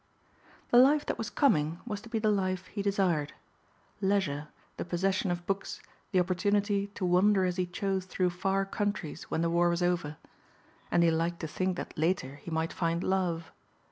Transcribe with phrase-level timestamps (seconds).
[0.71, 3.33] The life that was coming, was to be the life he desired.
[4.01, 5.79] Leisure, the possession of books,
[6.11, 10.17] the opportunity to wander as he chose through far countries when the war was over.
[10.89, 13.51] And he liked to think that later he might find love.